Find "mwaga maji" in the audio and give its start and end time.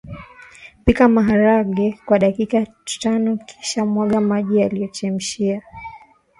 3.85-4.65